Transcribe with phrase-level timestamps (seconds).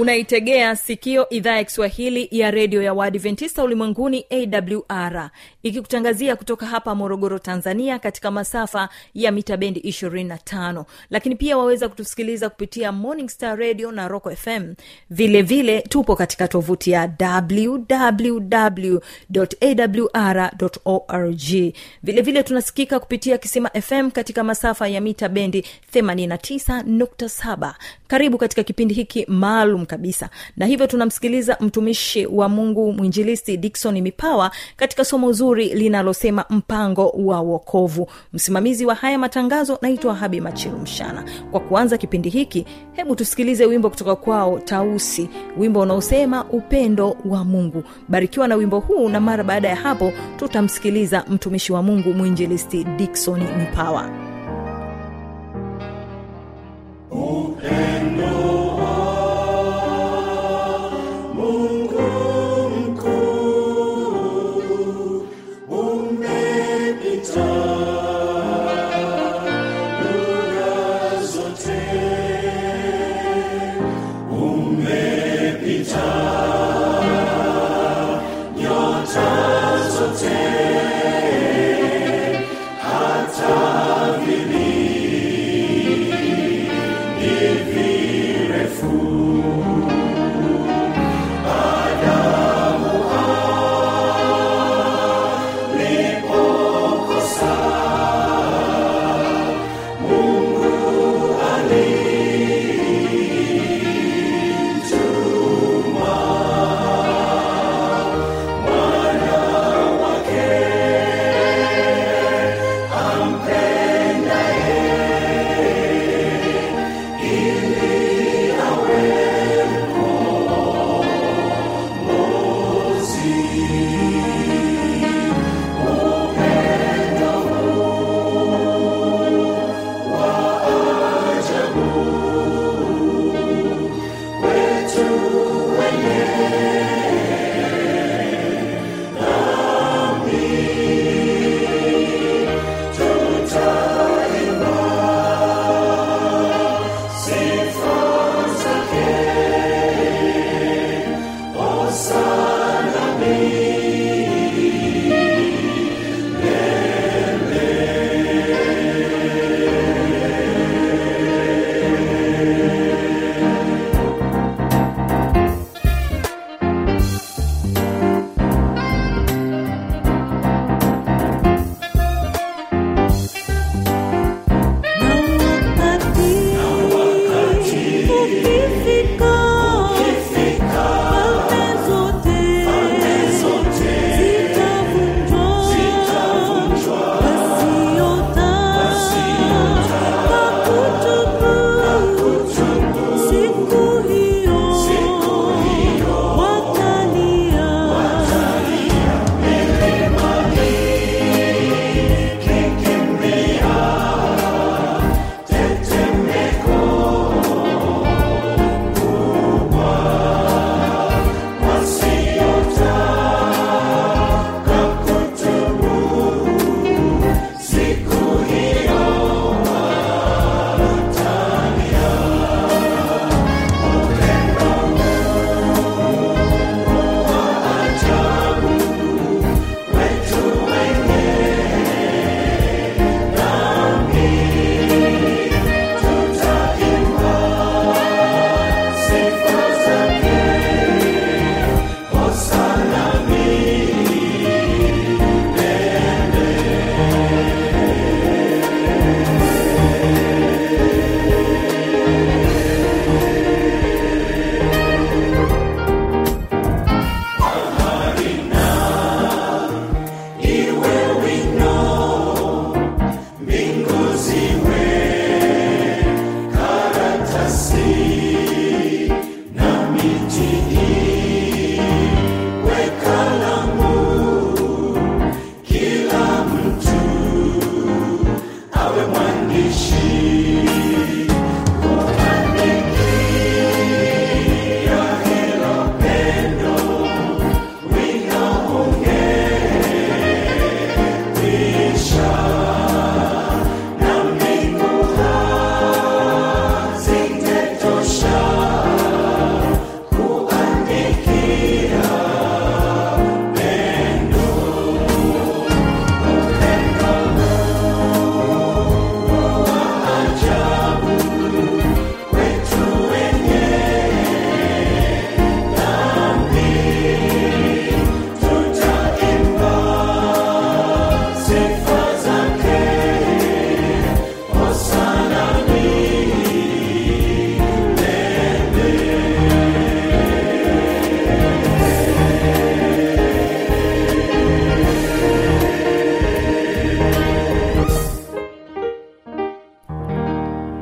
[0.00, 5.30] unaitegea sikio idhaa ya kiswahili ya redio ya waadventista ulimwenguni awr
[5.62, 12.48] ikikutangazia kutoka hapa morogoro tanzania katika masafa ya mita bendi 25 lakini pia waweza kutusikiliza
[12.48, 14.74] kupitia morning star radio na rock fm
[15.10, 18.90] vilevile vile tupo katika tovuti ya wwwawr
[20.84, 21.40] org.
[22.02, 27.72] Vilevile vile tunasikika kupitia kisima fm katika masafa ya mita bendi 89.7
[28.06, 30.30] karibu katika kipindi hiki maalum kabisa.
[30.56, 37.40] Na hivyo tunamsikiliza mtumishi wa mungu mwinjilisti dikson mipawa katika somo zuri linalosema mpango wa
[37.42, 41.24] uokovu msimamizi wa haya matangazo naitwa habi machilu mshana.
[41.50, 45.28] Kwa kuanza kipindi hiki hebu tusikilize wimbo kutoka kwao tausi.
[45.58, 47.82] Wimbo unaosema upendo wa mungu.
[48.08, 53.40] Barikiwa na wimbo huu na mara baada ya hapo tutamsikiliza mtumishi wa mungu mwinjilisti dikson
[53.58, 54.27] mipawa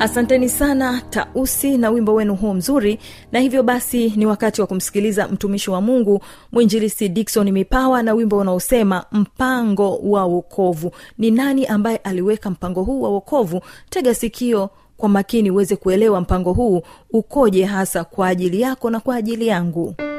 [0.07, 2.99] asanteni sana tausi na wimbo wenu huo mzuri.
[3.33, 6.21] Na hivyo basi ni wakati wa kumsikiliza mtumishi wa mungu
[6.53, 10.91] mwinjilisi dikson mipawa na wimbo unaosema mpango wa wokovu.
[11.19, 13.61] Ni nani ambaye aliweka mpango huu wa wokovu?
[13.91, 16.83] Tega sikio kwa makini uweze kuelewa mpango huu.
[17.13, 19.95] Ukoje hasa kwa ajili yako na kwa ajili yangu?
[19.99, 20.16] bwana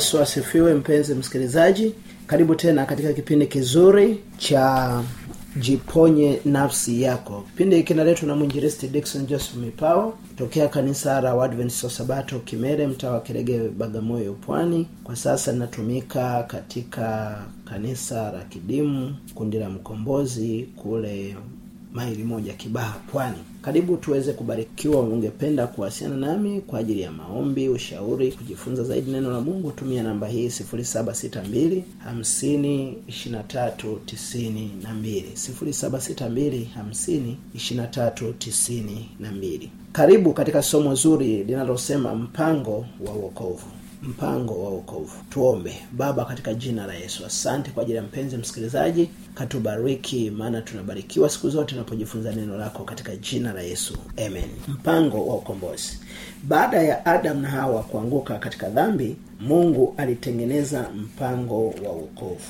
[0.00, 1.92] yesu asifiwe mpenzi msikilizaji.
[2.26, 5.02] Karibu tena katika kipindi kizuri cha
[5.56, 7.44] jiponye nafsi yako.
[7.50, 12.86] Kipindi hiki kinaletwa na mwinjilisti dikson joseph mipao tokea kanisa la wadventist wa sabato kimere
[12.86, 14.86] mtaa wa kerege bagamoyo pwani.
[15.04, 21.36] Kwa sasa linatumika katika kanisa la kidimu kundi la mkombozi kule
[21.92, 23.36] maili moja kibaha pwani.
[23.62, 29.40] Karibu tuweze kubarikiwa ungependa kuwasiliana nami kwa ajili ya maombi ushauri kujifunza zaidi neno la
[29.40, 31.82] mungu tumia namba hii 762
[32.14, 33.72] 50 23
[34.06, 43.66] 92 762 50 23 92 karibu katika somo zuri linalosema mpango wa uokovu
[44.02, 45.12] mpango wa wokovu.
[45.30, 45.74] Tuombe.
[45.92, 49.10] Baba katika jina la yesu asante kwa ajili ya mpenzi msikilizaji.
[49.34, 53.94] Katubariki maana tunabarikiwa siku zote tunapojifunza neno lako katika jina la yesu.
[54.26, 54.44] Amen.
[54.68, 55.98] Mpango wa ukombozi.
[56.42, 62.40] Baada ya adam na hawa kuanguka katika dhambi mungu alitengeneza mpango wa wokovu.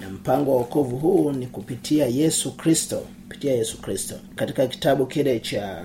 [0.00, 4.14] Na mpango wa wokovu huu ni kupitia yesu kristo kupitia yesu kristo.
[4.36, 5.84] Katika kitabu kile cha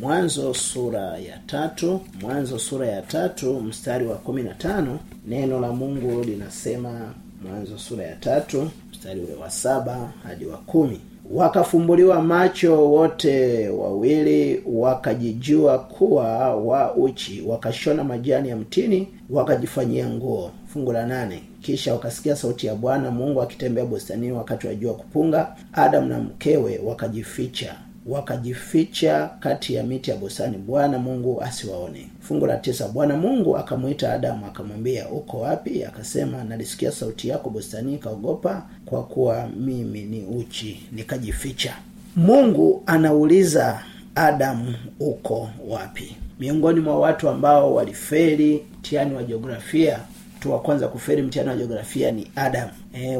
[0.00, 5.72] mwanzo sura ya tatu mwanzo sura ya tatu mstari wa kumi na tano neno la
[5.72, 11.00] mungu linasema mwanzo sura ya tatu mstari ule wa saba hadi wa kumi.
[11.32, 20.50] Wakafumbuliwa macho wote wawili wakajijua kuwa wa uchi wakashona majani ya mtini wakajifanyia nguo.
[20.66, 21.42] Fungu la nane.
[21.62, 26.78] Kisha wakasikia sauti ya bwana mungu akitembea bustanini wakati wa jua kupunga adamu na mkewe
[26.84, 27.74] wakajificha
[28.06, 30.56] wakajificha kati ya miti ya bustani.
[30.58, 32.08] Bwana mungu asiwaone.
[32.20, 35.84] Fungu la tisa bwana mungu akamwita adamu akamwambia uko wapi?
[35.84, 40.86] Akasema nalisikia sauti yako bustani, kaogopa kwa kuwa mimi ni uchi.
[40.92, 41.76] Nikajificha.
[42.16, 43.82] Mungu anauliza
[44.14, 46.16] adamu uko wapi?
[46.40, 49.98] Miongoni mwa watu ambao waliferi mtihani wa jiografia
[50.40, 52.68] mtu wa kwanza kuferi mtihani wa jiografia ni adam.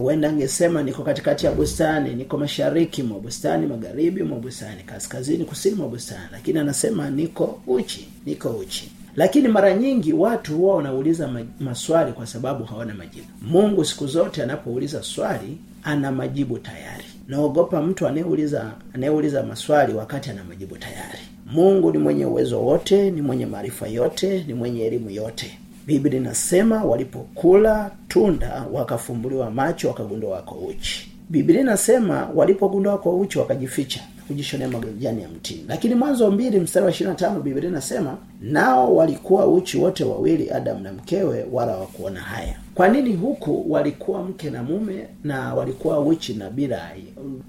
[0.00, 5.44] Huenda e, angesema niko katikati ya bustani niko mashariki mwa bustani magharibi mwa bustani kaskazini
[5.44, 8.92] kusini mwa bustani lakini anasema niko uchi niko uchi.
[9.16, 13.26] Lakini mara nyingi watu huwa wanauliza ma- maswali kwa sababu hawana majibu.
[13.42, 17.04] Mungu siku zote anapouliza swali ana majibu tayari.
[17.28, 21.18] Naogopa mtu anayeuliza anayeuliza maswali wakati ana majibu tayari.
[21.46, 25.58] Mungu ni mwenye uwezo wote ni mwenye maarifa yote ni mwenye elimu yote
[25.90, 31.12] biblia inasema walipokula tunda wakafumbuliwa macho wakagundua wako uchi.
[31.30, 35.64] Biblia inasema walipogundua wako uchi wakajificha kujishonea majani ya mtini.
[35.68, 40.80] Lakini mwanzo mbili mstari wa ishirina tano biblia inasema nao walikuwa uchi wote wawili adamu
[40.80, 42.56] na mkewe wala wakuona haya.
[42.75, 46.90] Kwa nini huku walikuwa mke na mume na walikuwa uchi na bila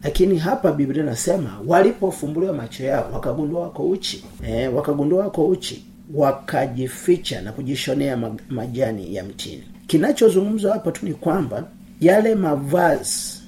[0.04, 4.26] lakini hapa biblia inasema walipofumbuliwa macho yao wakagundua wako uchi.
[4.48, 8.18] E, wakagundua wako uchi wakajificha na kujishonea
[8.50, 9.64] majani ya mtini.
[9.88, 11.68] Kinachozungumzwa hapa tu ni kwamba
[12.02, 13.42] yale mavazi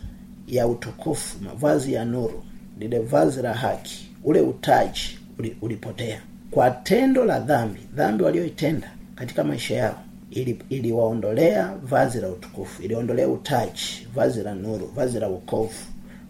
[0.47, 2.43] ya utukufu mavazi ya nuru
[2.79, 4.09] lile vazi la haki.
[4.23, 5.19] Ule utaji
[5.61, 6.21] ulipotea.
[6.51, 9.99] Kwa tendo la dhambi dhambi walioitenda katika maisha yao
[10.31, 15.73] ili iliwaondolea vazi la utukufu iliondolea utaji vazi la nuru vazi la wokovu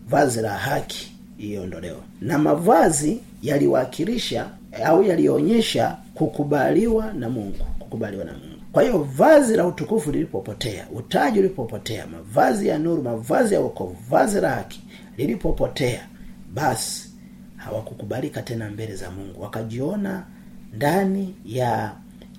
[0.09, 1.12] vazi la haki
[1.43, 4.49] iliondolewa na mavazi yaliwakilisha
[4.85, 8.43] au yalionyesha kukubaliwa na mungu kukubaliwa na mungu.
[8.71, 14.41] Kwa hiyo vazi la utukufu lilipopotea utaji ulipopotea mavazi ya nuru mavazi ya wokovu vazi
[14.41, 14.81] la haki
[15.17, 16.07] lilipopotea
[16.53, 17.09] basi
[17.55, 19.41] hawakukubalika tena mbele za mungu.
[19.41, 20.25] Wakajiona
[20.73, 21.91] ndani ya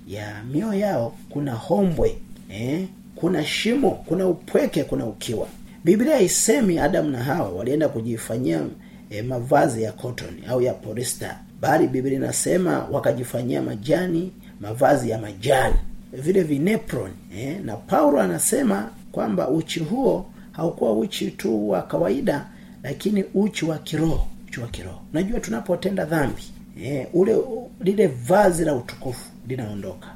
[0.07, 2.17] ya mioyo yao kuna hombwe
[2.49, 2.85] eh?
[3.15, 5.47] kuna shimo kuna upweke kuna ukiwa.
[5.83, 8.61] Biblia isemi adamu na hawa walienda kujifanyia
[9.09, 14.31] eh, mavazi ya cotton au ya polista bali biblia inasema wakajifanyia majani
[14.61, 15.75] mavazi ya majani
[16.13, 17.59] vile vinepron eh?
[17.63, 22.45] na paulo anasema kwamba uchi huo haukuwa uchi tu wa kawaida
[22.83, 26.43] lakini uchi wa kiroho uchi wa kiroho unajua tunapotenda dhambi
[26.83, 27.35] eh, ule
[27.81, 30.07] lile vazi la utukufu linaondoka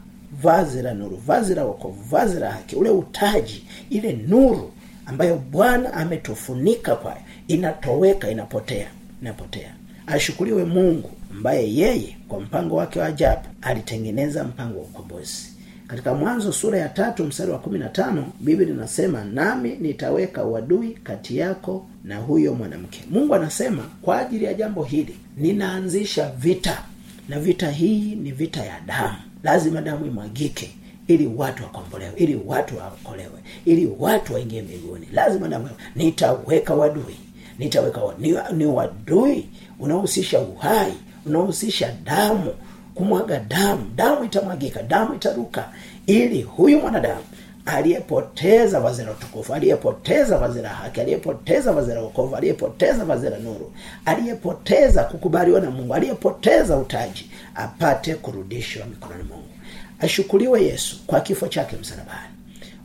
[0.44, 4.72] vazi la nuru vazi la wokovu vazi la haki ule utaji ile nuru
[5.10, 8.88] ambayo bwana ametufunika kwayo inatoweka inapotea
[9.22, 9.74] inapotea.
[10.08, 15.54] Ashukuriwe mungu ambaye yeye kwa mpango wake wa ajabu alitengeneza mpango wa ukombozi.
[15.88, 20.90] Katika mwanzo sura ya tatu mstari wa kumi na tano biblia inasema nami nitaweka uadui
[21.04, 23.04] kati yako na huyo mwanamke.
[23.12, 26.84] Mungu anasema kwa ajili ya jambo hili ninaanzisha vita
[27.30, 29.18] na vita hii ni vita ya damu.
[29.44, 30.72] Lazima damu imwagike
[31.10, 35.08] ili watu wakombolewe ili watu waokolewe ili watu waingie mbinguni.
[35.14, 37.18] Lazima damu nitaweka wadui
[37.60, 39.50] nitaweka ni, ni wadui
[39.80, 40.94] unaohusisha uhai
[41.26, 42.54] unaohusisha damu
[42.96, 43.86] kumwaga damu.
[43.96, 45.70] Damu itamwagika damu itaruka
[46.08, 47.24] ili huyu mwanadamu
[47.66, 53.38] aliyepoteza vazi la utukufu aliyepoteza vazi la haki aliyepoteza vazi la wokovu aliyepoteza vazi la
[53.38, 53.74] nuru
[54.06, 59.44] aliyepoteza kukubaliwa na mungu aliyepoteza utaji apate kurudishwa mikononi mungu
[60.00, 62.34] ashukuriwe yesu kwa kifo chake msalabani.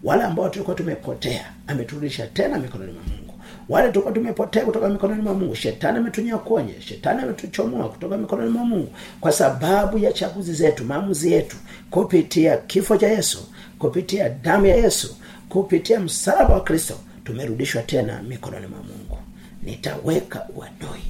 [0.03, 3.35] Wale ambao tulikuwa tumepotea ameturudisha tena mikononi mwa mungu.
[3.69, 8.93] Wale tulikuwa tumepotea kutoka mikononi mwa mungu shetani ametunyakonya shetani ametuchomoa kutoka mikononi mwa mungu.
[9.21, 11.57] Kwa sababu ya chaguzi zetu maamuzi yetu
[11.91, 15.17] kupitia kifo cha yesu kupitia damu ya yesu
[15.49, 16.95] kupitia msalaba wa kristo
[17.25, 19.19] tumerudishwa tena mikononi mwa mungu.
[19.63, 21.01] Nitaweka uadui.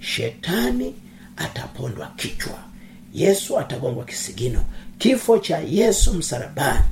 [0.00, 0.94] Shetani
[1.36, 2.58] atapondwa kichwa.
[3.14, 4.64] Yesu atagongwa kisigino
[5.02, 6.84] kifo cha yesu msalabani.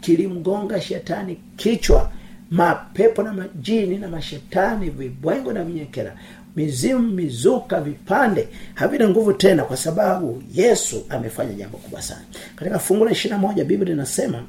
[0.00, 2.10] Kilimgonga kili shetani kichwa
[2.50, 6.16] mapepo na majini na mashetani vibwengo na vinyekera
[6.56, 8.48] mizimu mizuka vipande.
[8.74, 12.20] Havina nguvu tena kwa sababu yesu amefanya jambo kubwa sana.
[12.56, 14.44] Katika fungu la ishirina moja biblia inasema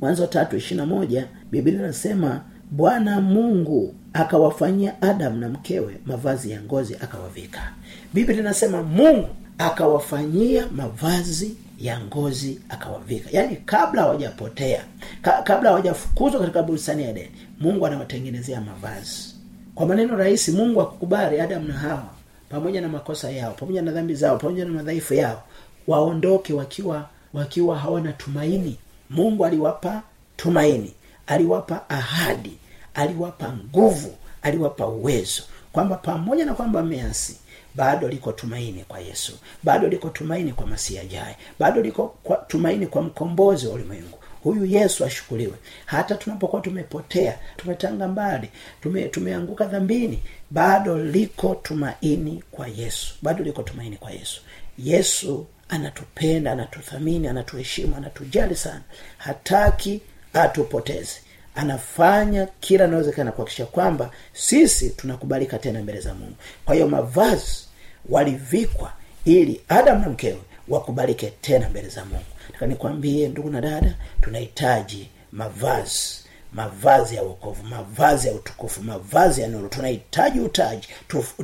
[0.00, 2.40] mwanzo tatu ishirina moja biblia inasema
[2.70, 7.72] bwana mungu akawafanyia adamu na mkewe mavazi ya ngozi akawavika.
[8.14, 13.28] Biblia inasema mungu akawafanyia mavazi ya ngozi akawavika.
[13.32, 14.84] Yaani kabla hawajapotea
[15.22, 19.34] ka, kabla hawajafukuzwa katika bustani ya edeni mungu anawatengenezea mavazi.
[19.74, 22.06] Kwa maneno rahisi mungu akukubali adamu na hawa
[22.48, 25.42] pamoja na makosa yao pamoja na dhambi zao pamoja na madhaifu yao
[25.86, 28.76] waondoke wakiwa wakiwa hawana tumaini.
[29.10, 30.02] Mungu aliwapa
[30.36, 30.92] tumaini
[31.26, 32.58] aliwapa ahadi
[32.94, 35.42] aliwapa nguvu aliwapa uwezo.
[35.72, 37.36] Kwamba pamoja na kwamba ameasi
[37.76, 39.38] bado liko tumaini kwa yesu.
[39.62, 41.36] Bado liko tumaini kwa masihi ajaye.
[41.58, 44.18] Bado liko kwa, tumaini kwa mkombozi wa ulimwengu.
[44.42, 45.52] Huyu yesu ashukuliwe
[45.86, 48.48] hata tunapokuwa tumepotea tumetanga mbali
[48.82, 53.14] tume, tumeanguka dhambini bado liko tumaini kwa yesu.
[53.22, 54.40] Bado liko tumaini kwa yesu.
[54.78, 58.82] Yesu anatupenda anatuthamini anatuheshimu anatujali sana.
[59.18, 60.00] Hataki
[60.34, 61.20] atupoteze
[61.56, 66.34] anafanya kila anawezekana kuhakikisha kwamba sisi tunakubalika tena mbele za mungu.
[66.64, 67.66] Kwa hiyo mavazi
[68.08, 68.92] walivikwa
[69.24, 72.24] ili adamu na mkewe wakubalike tena mbele za mungu.
[72.52, 76.16] Taka nikwambie ndugu na dada tunahitaji mavazi.
[76.52, 79.68] Mavazi ya wokovu mavazi ya utukufu mavazi ya nuru.
[79.68, 80.88] Tunahitaji utaji.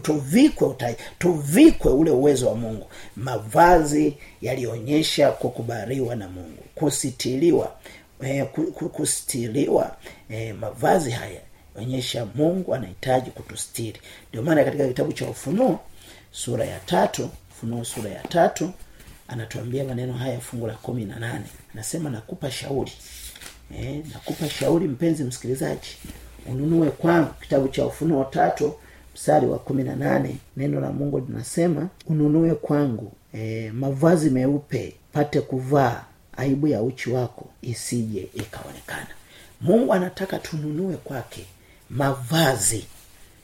[0.03, 0.97] Tuvikwe utaji.
[1.19, 2.87] Tuvikwe ule uwezo wa mungu.
[3.17, 7.73] Mavazi yalionyesha kukubaliwa na mungu kusitiliwa
[8.23, 9.97] eh, ku- ku- kustiriwa
[10.29, 11.41] eh, mavazi haya
[11.77, 14.01] onyesha mungu anahitaji kutustiri.
[14.29, 15.81] Ndio maana katika kitabu cha ufunuo
[16.33, 18.71] sura ya tatu ufunuo sura ya tatu
[19.29, 21.45] anatuambia maneno haya fungu la kumi na nane.
[21.75, 22.93] Anasema nakupa shauri.
[23.77, 25.97] Eh, nakupa shauri mpenzi msikilizaji
[26.47, 27.31] ununue kwangu.
[27.41, 28.75] Kitabu cha ufunuo tatu
[29.15, 35.41] mstari wa kumi na nane neno la mungu linasema ununue kwangu eh, mavazi meupe pate
[35.41, 36.05] kuvaa
[36.37, 39.07] aibu ya uchi wako isije ikaonekana.
[39.61, 41.47] Mungu anataka tununue kwake
[41.91, 42.87] mavazi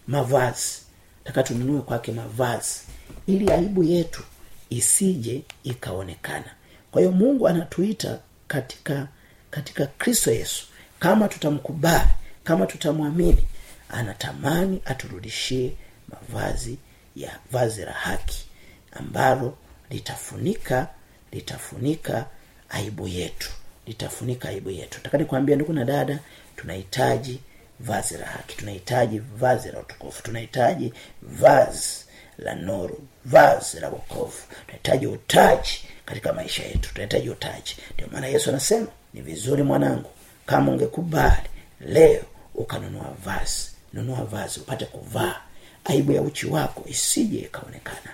[0.06, 0.78] mavazi.
[1.24, 2.80] Taka tununue kwake mavazi
[3.26, 4.22] ili aibu yetu
[4.70, 6.54] isije ikaonekana.
[6.90, 8.18] Kwa hiyo mungu anatuita
[8.48, 9.08] katika
[9.50, 10.66] katika kristo yesu.
[10.98, 12.08] Kama tutamkubali
[12.44, 13.44] kama tutamwamini
[13.88, 15.72] anatamani aturudishie
[16.08, 16.78] mavazi
[17.16, 18.44] ya vazi la haki
[18.92, 19.56] ambalo
[19.90, 20.88] litafunika
[21.32, 22.26] litafunika
[22.68, 23.50] aibu yetu.
[23.86, 24.98] Litafunika aibu yetu.
[24.98, 26.18] Nataka nikwambia ndugu na dada
[26.56, 27.40] tunahitaji
[27.80, 28.56] vazi la haki.
[28.56, 30.22] Tunahitaji vazi la utukufu.
[30.22, 32.04] Tunahitaji vazi
[32.38, 32.98] la nuru.
[33.24, 34.42] Vazi la wokovu.
[34.66, 36.88] Tunahitaji utaji katika maisha yetu.
[36.92, 37.76] Tunahitaji utaji.
[37.94, 40.10] Ndio maana yesu anasema ni vizuri mwanangu
[40.46, 41.48] kama ungekubali
[41.80, 42.22] leo
[42.54, 43.70] ukanunua vazi.
[43.92, 45.36] Nunua vazi upate kuvaa.
[45.84, 48.10] Aibu ya uchi wako isije ikaonekana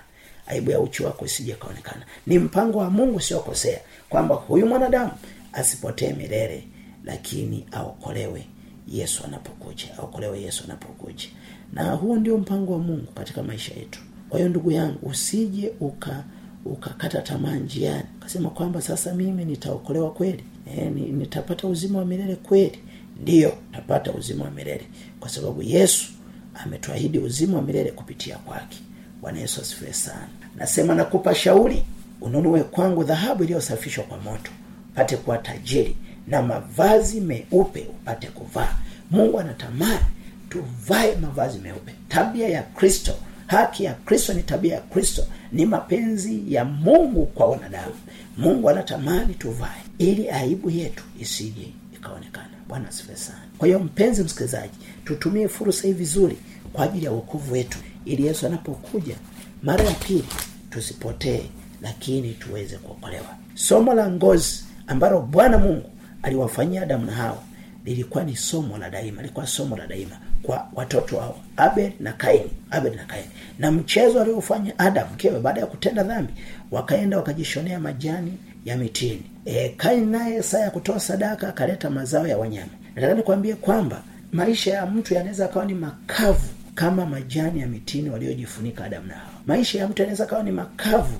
[0.47, 2.07] aibu ya uchi wako isije ikaonekana.
[2.27, 5.13] Ni mpango wa mungu usiokosea kwamba huyu mwanadamu
[5.53, 6.65] asipotee milele
[7.05, 8.47] lakini aokolewe
[8.89, 11.25] yesu anapokuja aokolewe yesu anapokuja.
[11.73, 14.01] Na huo ndio mpango wa mungu katika maisha yetu.
[14.29, 16.25] Kwa hiyo ndugu yangu usije uka
[16.65, 18.05] ukakata tamaa njiani.
[18.17, 20.45] Ukasema kwamba sasa mimi nitaokolewa kweli?
[20.77, 22.79] E, nitapata uzima wa milele kweli?
[23.23, 24.87] Ndiyo tapata uzima wa milele.
[25.21, 26.13] Kwa sababu yesu
[26.55, 28.79] ametuahidi uzima wa milele kupitia kwake
[29.25, 30.29] bwana yesu asifiwe sana.
[30.57, 31.83] Nasema nakupa shauri
[32.21, 34.51] ununue kwangu dhahabu iliyosafishwa kwa moto
[34.93, 35.97] upate kuwa tajiri
[36.29, 38.75] na mavazi meupe upate kuvaa.
[39.11, 40.05] Mungu anatamani
[40.49, 41.93] tuvae mavazi meupe.
[42.09, 43.15] Tabia ya kristo
[43.47, 47.95] haki ya kristo ni tabia ya kristo ni mapenzi ya mungu kwa wanadamu.
[48.37, 52.49] Mungu anatamani tuvae ili aibu yetu isije ikaonekana.
[52.69, 53.39] Bwana asifiwe sana.
[53.59, 56.37] Kwa hiyo mpenzi msikilizaji tutumie fursa hii vizuri
[56.75, 59.17] kwa ajili ya uokovu wetu ili yesu anapokuja
[59.63, 60.25] mara ya pili
[60.71, 61.43] tusipotee
[61.83, 63.37] lakini tuweze kuokolewa.
[63.55, 65.91] Somo la ngozi ambalo bwana mungu
[66.23, 67.39] aliwafanyia adamu na hawa
[67.85, 72.51] lilikuwa ni somo la daima lilikuwa somo la daima kwa watoto wao abel na kaini
[72.71, 73.29] abel na kaini.
[73.59, 76.33] Na mchezo aliofanya adam mkewe baada ya kutenda dhambi
[76.71, 79.23] wakaenda wakajishonea majani ya mitini.
[79.45, 82.71] E, kaini naye saa ya kutoa sadaka akaleta mazao ya wanyama.
[82.95, 88.85] Nataka nikwambie kwamba maisha ya mtu yanaweza akawa ni makavu kama majani ya mitini waliojifunika
[88.85, 89.31] adamu na hawa.
[89.47, 91.19] Maisha ya mtu yanaweza kawa ni makavu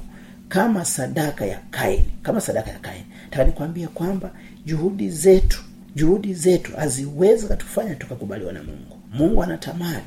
[0.49, 3.05] kama sadaka ya kaini kama sadaka ya kaini.
[3.25, 4.31] Nataka nikwambie kwamba
[4.67, 5.63] juhudi zetu
[5.95, 8.99] juhudi zetu haziwezi katufanya tukakubaliwa na mungu.
[9.13, 10.05] Mungu anatamani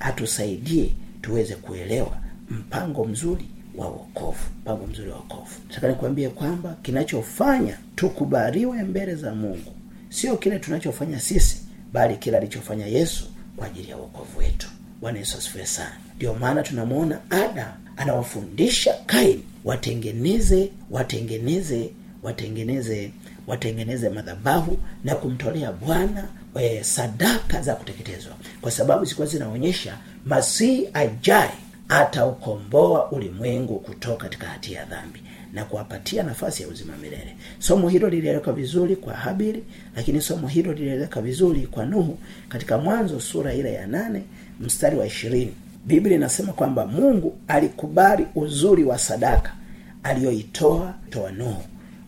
[0.00, 0.90] atusaidie
[1.22, 2.16] tuweze kuelewa
[2.50, 3.44] mpango mzuri
[3.76, 5.50] wa wokovu mpango mzuri wa wokovu.
[5.68, 9.72] Nataka nikwambie kwamba kinachofanya tukubaliwe mbele za mungu
[10.08, 11.56] sio kile tunachofanya sisi
[11.92, 13.24] bali kile alichofanya yesu
[13.56, 14.67] kwa ajili ya wokovu wetu
[15.00, 15.96] bwana yesu asifiwe sana.
[16.16, 21.90] Ndio maana tunamwona adam anawafundisha kaini watengeneze watengeneze
[22.22, 23.10] watengeneze
[23.46, 26.28] watengeneze madhabahu na kumtolea bwana
[26.60, 28.32] e, sadaka za kuteketezwa.
[28.60, 31.50] Kwa sababu zilikuwa zinaonyesha masihi ajaye
[31.88, 37.36] ataukomboa ulimwengu kutoka katika hatia ya dhambi na kuwapatia nafasi ya uzima milele.
[37.58, 39.64] Somo hilo lilieleweka vizuri kwa habili
[39.96, 44.22] lakini somo hilo lilieleweka vizuri kwa nuhu katika mwanzo sura ile ya nane
[44.60, 45.54] mstari wa ishirini.
[45.86, 49.52] Biblia inasema kwamba mungu alikubali uzuri wa sadaka
[50.02, 51.62] aliyoitoa toa nuhu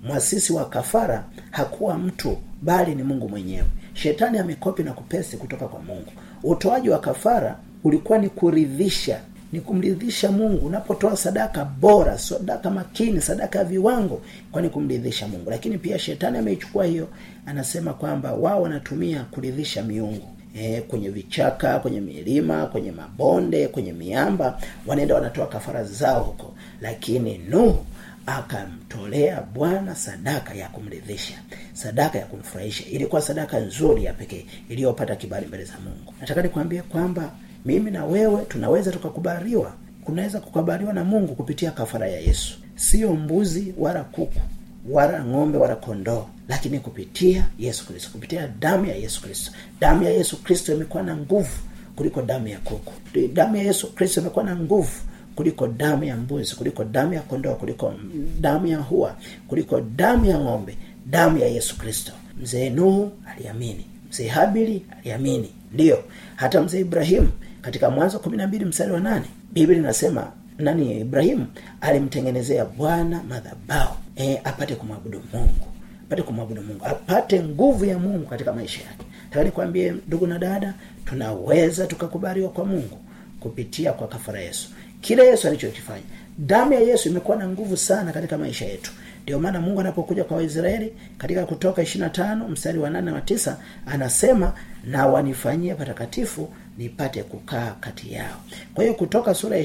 [0.05, 3.67] mwasisi wa kafara hakuwa mtu bali ni mungu mwenyewe.
[3.95, 6.13] Shetani amekopi na kupesi kutoka kwa mungu.
[6.43, 9.21] Utoaji wa kafara ulikuwa ni kuridhisha
[9.53, 10.67] ni kumridhisha mungu.
[10.67, 15.51] Unapotoa sadaka bora sadaka makini sadaka ya viwango kwani kumridhisha mungu.
[15.51, 17.09] Lakini pia shetani ameichukua hiyo
[17.47, 24.61] anasema kwamba wao wanatumia kuridhisha miungu e, kwenye vichaka kwenye milima kwenye mabonde kwenye miamba
[24.87, 26.55] wanaenda wanatoa kafara zao huko.
[26.81, 27.87] Lakini nuhu
[28.27, 31.35] akamtolea bwana sadaka ya kumridhisha
[31.73, 32.85] sadaka ya kumfurahisha.
[32.87, 36.15] Ilikuwa sadaka nzuri ya pekee iliyopata kibali mbele za mungu.
[36.21, 37.31] Nataka nikwambie kwamba
[37.65, 39.73] mimi na wewe tunaweza tukakubaliwa.
[40.05, 42.59] Kunaweza kukubaliwa na mungu kupitia kafara ya yesu.
[42.77, 44.41] Sio mbuzi wala kuku
[44.88, 49.53] wala ng'ombe wala kondoo lakini kupitia yesu kristo kupitia damu ya yesu kristo.
[49.81, 51.51] Damu ya yesu kristo imekuwa na nguvu
[51.97, 52.93] kuliko damu ya kuku.
[53.33, 54.90] Damu ya yesu kristo imekuwa na nguvu
[55.37, 57.95] kuliko damu ya mbuzi kuliko damu ya kondoo kuliko
[58.40, 59.16] damu ya hua
[59.49, 60.77] kuliko damu ya ng'ombe.
[61.07, 62.12] Damu ya yesu kristo.
[62.43, 63.87] Mzee nuhu aliamini.
[64.11, 65.51] Mzee habili aliamini.
[65.73, 66.05] Ndiyo.
[66.37, 67.29] Hata mzee ibrahimu
[67.62, 71.47] katika mwanzo kumi na mbili mstari wa nane biblia inasema nani ibrahimu
[71.81, 75.67] alimtengenezea bwana madhabao e, apate kumwabudu mungu.
[76.07, 76.85] Apate kumwabudu mungu.
[76.87, 79.05] Apate nguvu ya mungu katika maisha yake.
[79.31, 82.99] Taka nikwambie ndugu na dada tunaweza tukakubaliwa kwa mungu
[83.41, 84.69] kupitia kwa kafara yesu.
[85.01, 86.03] Kile yesu alichokifanya.
[86.39, 88.93] Damu ya yesu imekuwa na nguvu sana katika maisha yetu.
[89.23, 93.55] Ndio maana mungu anapokuja kwa waisraeli katika kutoka ishirina tano mstari wa nane wa 9,
[93.87, 94.53] anasema
[94.85, 98.41] na wanifanyie patakatifu nipate kukaa kati yao.
[98.75, 99.63] Kwa hiyo kutoka sura ya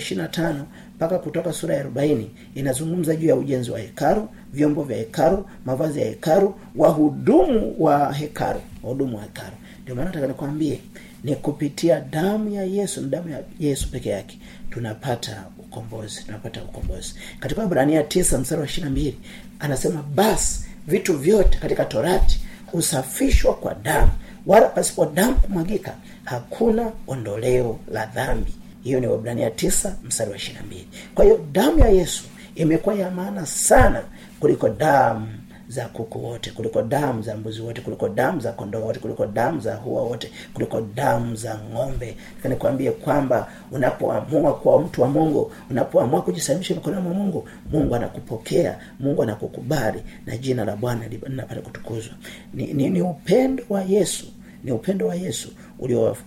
[0.96, 6.00] mpaka kutoka sura ya arobaini inazungumza juu ya ujenzi wa hekaru vyombo vya hekaru mavazi
[6.00, 10.80] ya hekaru wahudumu wa hekaru wahudumu wa hekaru ndio maana nataka nikwambie
[11.24, 17.14] ni kupitia damu ya yesu na damu ya yesu peke yake tunapata ukombozi tunapata ukombozi.
[17.40, 19.18] Katika ibrania tisa mstari wa ishirina mbili
[19.60, 24.12] anasema basi vitu vyote katika torati husafishwa kwa damu
[24.46, 28.54] wala pasipo damu kumwagika hakuna ondoleo la dhambi
[28.86, 30.88] hiyo ni wabrania tisa mstari wa ishirina mbili.
[31.16, 32.24] Kwa hiyo damu ya yesu
[32.56, 34.04] imekuwa ya maana sana
[34.40, 35.28] kuliko damu
[35.68, 39.60] za kuku wote kuliko damu za mbuzi wote kuliko damu za kondoo wote kuliko damu
[39.62, 42.16] za hua wote kuliko damu za ng'ombe.
[42.50, 49.24] Nikwambie kwamba unapoamua kuwa mtu wa mungu unapoamua kujisalimisha mikononi mwa mungu mungu anakupokea mungu
[49.24, 52.14] anakukubali na jina la bwana linapata kutukuzwa.
[52.54, 54.26] Ni, ni, ni upendo wa yesu
[54.64, 55.50] ni upendo wa yesu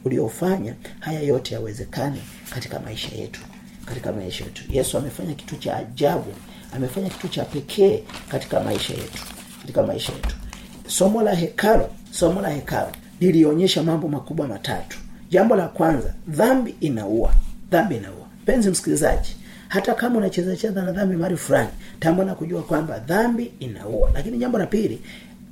[0.04, 2.20] uliofanya haya yote yawezekane
[2.54, 3.40] katika maisha yetu
[3.84, 4.64] katika maisha yetu.
[4.72, 6.32] Yesu amefanya kitu cha ajabu
[6.76, 9.18] amefanya kitu cha pekee katika maisha yetu
[9.60, 10.36] katika maisha yetu.
[10.86, 14.98] Somo la hekalo somo la hekalo lilionyesha mambo makubwa matatu.
[15.30, 17.32] Jambo la kwanza dhambi inaua
[17.70, 18.26] dhambi inaua.
[18.42, 19.36] Mpenzi msikilizaji
[19.68, 21.68] hata kama unacheza cheza na dhambi mahali fulani
[22.00, 24.10] tambua kujua kwamba dhambi inaua.
[24.14, 25.00] Lakini jambo la pili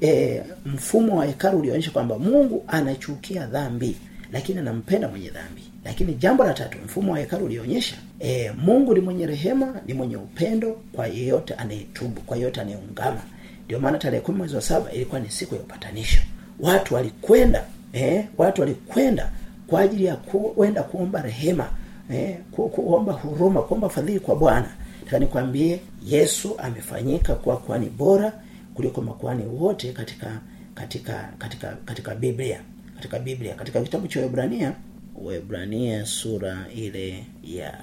[0.02, 3.96] e, mfumo wa hekalu ulionyesha kwamba mungu anachukia dhambi
[4.32, 5.62] lakini anampenda mwenye dhambi.
[5.84, 10.16] Lakini jambo la tatu mfumo wa hekalu ulionyesha e, mungu ni mwenye rehema ni mwenye
[10.16, 13.20] upendo kwa yeyote anayetubu kwa yeyote anayeungama.
[13.64, 16.20] Ndio maana tarehe kumi mwezi wa saba ilikuwa ni siku ya upatanisho.
[16.60, 19.30] Watu walikwenda eh, watu walikwenda
[19.66, 21.70] kwa ajili ya kuenda kuomba rehema
[22.10, 24.68] eh, ku, kuomba huruma kuomba fadhili kwa bwana.
[25.04, 28.32] Taka nikwambie yesu amefanyika kuwa kwani bora
[28.76, 30.40] kuliko makuhani wote katika
[30.74, 32.60] katika katika katika biblia
[32.94, 33.54] katika biblia.
[33.54, 34.72] Katika kitabu cha webrania
[35.22, 37.74] webrania sura ile ya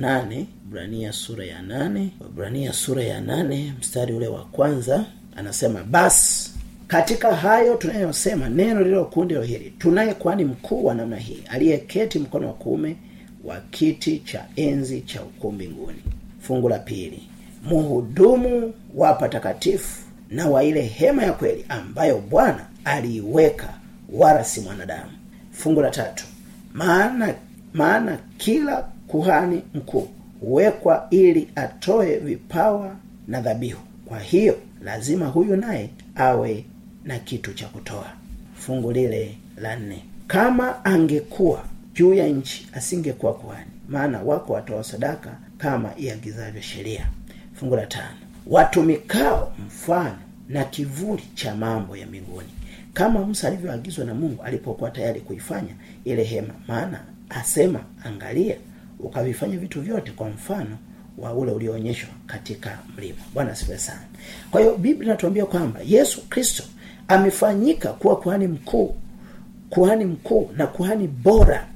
[0.00, 5.04] nane webrania sura ya nane webrania sura ya nane mstari ule wa kwanza
[5.36, 6.50] anasema basi
[6.86, 9.72] katika hayo tunayosema neno lilo kundi hili.
[9.78, 12.96] Tunaye kwani mkuu wa namna hii aliyeketi mkono wa kuume
[13.44, 15.98] wa kiti cha enzi cha ukuu mbinguni
[16.40, 17.22] fungu la pili
[17.64, 23.74] mhudumu wa patakatifu na wa ile hema ya kweli ambayo bwana aliiweka
[24.12, 25.10] wala si mwanadamu.
[25.52, 26.24] Fungu la tatu.
[26.72, 27.34] Maana
[27.74, 30.08] maana kila kuhani mkuu
[30.40, 32.96] huwekwa ili atoe vipawa
[33.28, 33.80] na dhabihu.
[34.06, 36.64] Kwa hiyo lazima huyu naye awe
[37.04, 38.06] na kitu cha kutoa.
[38.54, 40.04] Fungu lile la nne.
[40.26, 41.64] Kama angekuwa
[41.94, 43.70] juu ya nchi asingekuwa kuhani.
[43.88, 47.06] Maana wako watoa sadaka kama iagizavyo sheria.
[47.54, 52.48] Fungu la tano watumikao mfano na kivuli cha mambo ya mbinguni.
[52.94, 55.74] Kama musa alivyoagizwa na mungu alipokuwa tayari kuifanya
[56.04, 57.00] ile hema maana
[57.30, 58.56] asema angalia
[58.98, 60.78] ukavifanya vitu vyote kwa mfano
[61.18, 63.18] wa ule ulioonyeshwa katika mlima.
[63.34, 64.00] Bwana asifiwe sana.
[64.50, 66.62] Kwa hiyo biblia inatuambia kwamba yesu kristo
[67.08, 68.96] amefanyika kuwa kuhani mkuu
[69.70, 71.66] kuhani mkuu na kuhani bora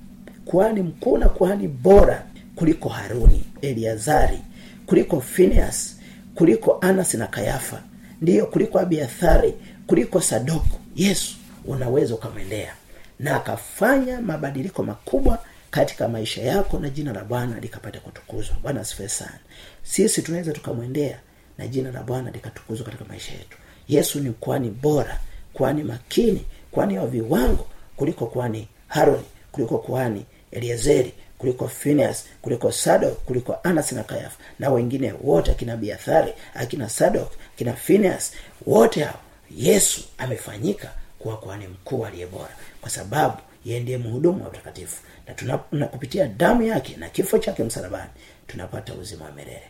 [0.45, 4.39] kuhani mkuu na kuhani bora kuliko haruni eliazari
[4.87, 5.97] kuliko phineas
[6.35, 7.83] kuliko anas na kayafa.
[8.21, 9.55] Ndiyo kuliko abiathari
[9.87, 12.75] kuliko sadoko yesu unaweza ukamwendea.
[13.19, 15.39] Na akafanya mabadiliko makubwa
[15.71, 18.57] katika maisha yako na jina la bwana likapata kutukuzwa.
[18.63, 19.39] Bwana asifiwe sana.
[19.83, 21.19] Sisi tunaweza tukamwendea
[21.59, 23.57] na jina la bwana likatukuzwa katika maisha yetu.
[23.89, 25.21] Yesu ni kwani bora
[25.53, 27.67] kwani makini kwani wa viwango
[27.97, 31.13] kuliko kwani haroni kuliko kwani eliezeri
[31.45, 34.37] kuliko phineas kuliko sadok kuliko anas na kayafa.
[34.59, 38.33] Na wengine wote akina biathari akina sadok akina phineas
[38.67, 39.21] wote hao
[39.57, 42.57] yesu amefanyika kuwa kwani mkuu aliye bora.
[42.81, 44.97] Kwa sababu yeye ndiye mhudumu wa utakatifu.
[45.27, 48.11] Na tunakupitia kupitia damu yake na kifo chake msalabani
[48.47, 49.63] tunapata uzima wa milele.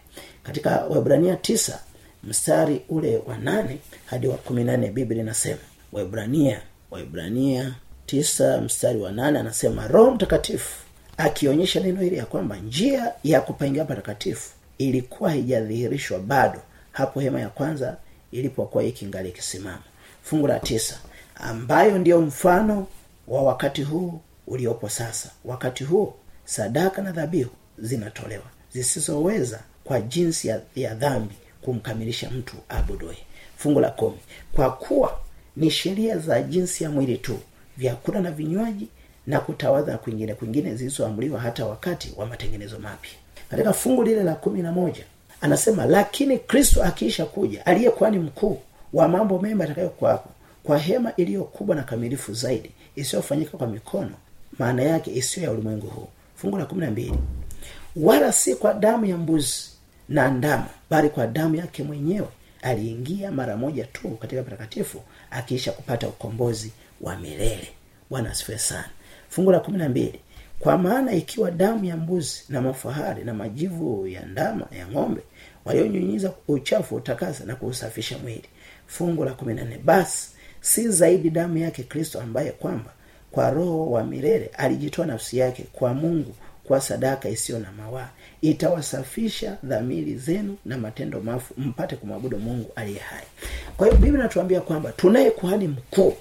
[0.43, 1.81] Katika wabrania tisa
[2.25, 5.61] mstari ule wa nane hadi wa kumi nane biblia inasema
[5.93, 6.61] waibrania
[6.91, 7.75] waibrania
[8.07, 10.84] tisa mstari wa nane anasema roho mtakatifu
[11.17, 16.61] akionyesha neno hili ya kwamba njia ya kupaingia patakatifu ilikuwa haijadhihirishwa bado
[16.93, 17.97] hapo hema ya kwanza
[18.33, 19.83] ilipokuwa ikingali ikisimama.
[20.23, 20.99] Fungu la tisa
[21.35, 22.87] ambayo ndiyo mfano
[23.29, 25.31] wa wakati huu uliopo sasa.
[25.45, 33.17] Wakati huo sadaka na dhabihu zinatolewa zisizoweza kwa jinsi ya, ya dhambi kumkamilisha mtu abudue
[33.57, 34.19] fungu la kumi
[34.53, 35.19] kwa kuwa
[35.57, 37.39] ni sheria za jinsi ya mwili tu
[37.77, 38.89] vyakula na vinywaji
[39.27, 43.11] na kutawadha kwingine kwingine zilizoamriwa hata wakati wa matengenezo mapya.
[43.51, 45.05] Katika fungu lile la kumi na moja
[45.41, 48.61] anasema lakini kristo akiisha kuja aliye kwani mkuu
[48.93, 50.29] wa mambo mema yatakayokuwapo
[50.65, 54.11] kwa hema iliyo kubwa na kamilifu zaidi isiyofanyika kwa mikono
[54.59, 56.09] maana yake isiyo ya ulimwengu huu.
[56.37, 57.15] Fungu la kumi na mbili
[57.97, 59.65] wala si kwa damu ya mbuzi
[60.09, 62.29] na ndama bali kwa damu yake mwenyewe
[62.63, 67.69] aliingia mara moja tu katika patakatifu akiisha kupata ukombozi wa milele.
[68.11, 68.89] Bwana asifiwe sana
[69.35, 70.21] fungu la kumi na mbili.
[70.61, 75.21] Kwa maana ikiwa damu ya mbuzi na mafahari na majivu ya ndama ya ng'ombe
[75.65, 78.45] walionyunyiza uchafu utakasa na kuusafisha mwili.
[78.87, 80.29] Fungu la kumi na basi
[80.61, 82.91] si zaidi damu yake kristo ambaye kwamba
[83.31, 88.09] kwa roho wa milele alijitoa nafsi yake kwa mungu kwa sadaka isiyo na mawaa.
[88.41, 93.25] Itawasafisha dhamiri zenu na matendo mafu mpate kumwabudu mungu aliye hai.
[93.77, 96.15] Kwa hiyo biblia natuambia kwamba tunaye kuhani mkuu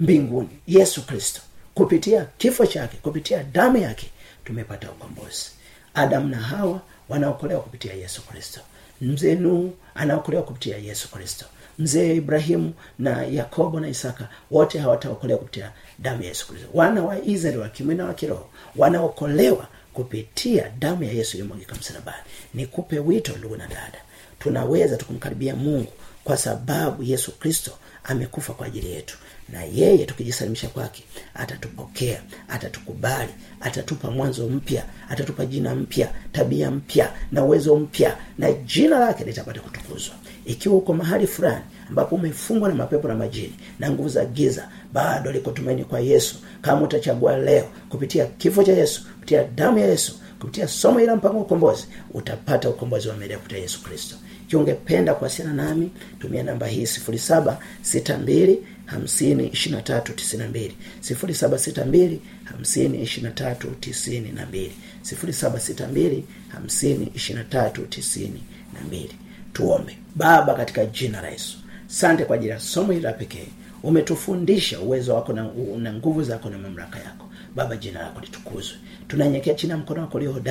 [0.00, 1.40] mbinguni yesu kristo
[1.80, 4.10] kupitia kifo chake kupitia damu yake
[4.44, 5.50] tumepata ukombozi.
[5.94, 8.60] Adamu na hawa wanaokolewa kupitia yesu kristo.
[9.00, 11.44] Mzee nuhu anaokolewa kupitia yesu kristo.
[11.78, 16.68] Mzee ibrahimu na yakobo na isaka wote hawataokolewa kupitia damu ya yesu kristo.
[16.74, 22.22] Wana wa israeli wa kimwili na wa kiroho wanaokolewa kupitia damu ya yesu iliyomwagika msalabani.
[22.54, 23.98] Nikupe wito ndugu na dada.
[24.38, 25.92] Tunaweza tukumkaribia mungu
[26.24, 27.70] kwa sababu yesu kristo
[28.06, 29.18] amekufa kwa ajili yetu.
[29.48, 37.44] Na yeye tukijisalimisha kwake atatupokea atatukubali atatupa mwanzo mpya atatupa jina mpya tabia mpya na
[37.44, 40.14] uwezo mpya na jina lake litapata kutukuzwa.
[40.44, 45.32] Ikiwa uko mahali fulani ambapo umefungwa na mapepo na majini na nguvu za giza bado
[45.32, 46.36] liko tumaini kwa yesu.
[46.62, 51.36] Kama utachagua leo kupitia kifo cha yesu kupitia damu ya yesu kupitia somo ila mpango
[51.36, 56.66] wa ukombozi utapata ukombozi wa milele kupitia yesu kristo ikiwa ungependa kuwasiliana nami tumia namba
[56.66, 60.76] hii sifuri saba sita mbili hamsini ishirina tatu tisini mbili.
[61.00, 64.72] sifuri saba sita mbili hamsini ishirina tatu tisini na mbili.
[65.02, 68.42] sifuri saba sita mbili hamsini ishirina tatu tisini
[68.74, 69.12] na mbili.
[69.52, 69.98] Tuombe.
[70.14, 71.58] Baba katika jina la yesu.
[71.86, 73.48] Sante kwa ajili ya somo hili la pekee.
[73.82, 77.28] Umetufundisha uwezo wako na, na nguvu zako na mamlaka yako.
[77.54, 78.76] Baba jina lako litukuzwe
[79.08, 80.42] tunanyekea chini ya mkono wako ulio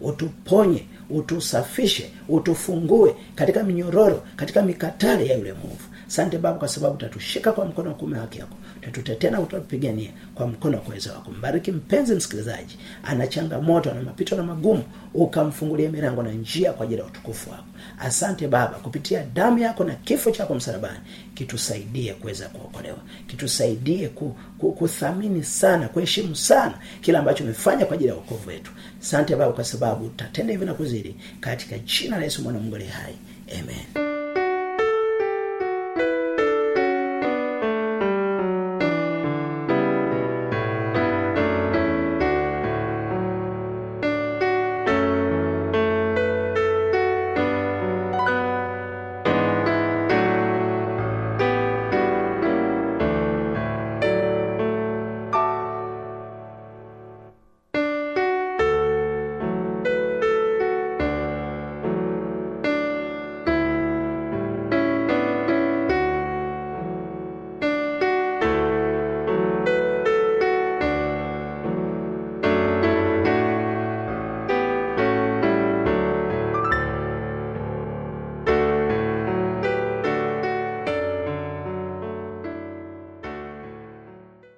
[0.00, 5.84] utuponye utusafishe utufungue katika minyororo katika mikatale ya yule mwovu.
[6.06, 10.46] Sante baba kwa sababu utatushika kwa mkono wa kuume haki yako utatutetea na utatupigania kwa
[10.46, 11.30] mkono wa kuweza wako.
[11.30, 14.82] Mbariki mpenzi msikilizaji ana changamoto na mapito na magumu
[15.14, 17.64] ukamfungulia milango na njia kwa ajili ya utukufu wako.
[17.98, 20.98] Asante baba kupitia damu yako na kifo chako msalabani
[21.34, 22.98] kitusaidie kuweza kuokolewa.
[23.26, 28.70] Kitusaidie ku, ku, kuthamini sana kuheshimu sana kile ambacho umefanya kwa ajili ya wokovu wetu.
[29.02, 33.14] Asante baba kwa sababu utatenda hivi na kuzidi katika jina la yesu mwana mungu hai.
[33.60, 34.15] Amen